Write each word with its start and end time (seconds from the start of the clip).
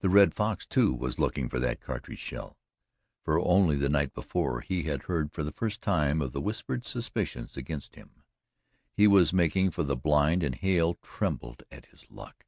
The 0.00 0.10
Red 0.10 0.34
Fox, 0.34 0.66
too, 0.66 0.92
was 0.92 1.18
looking 1.18 1.48
for 1.48 1.58
that 1.58 1.80
cartridge 1.80 2.18
shell, 2.18 2.58
for 3.22 3.40
only 3.40 3.76
the 3.76 3.88
night 3.88 4.12
before 4.12 4.60
had 4.60 4.68
he 4.68 4.82
heard 4.82 5.32
for 5.32 5.42
the 5.42 5.52
first 5.52 5.80
time 5.80 6.20
of 6.20 6.32
the 6.32 6.40
whispered 6.42 6.84
suspicions 6.84 7.56
against 7.56 7.94
him. 7.94 8.22
He 8.92 9.06
was 9.06 9.32
making 9.32 9.70
for 9.70 9.84
the 9.84 9.96
blind 9.96 10.42
and 10.42 10.54
Hale 10.54 10.96
trembled 11.00 11.62
at 11.72 11.86
his 11.86 12.04
luck. 12.10 12.44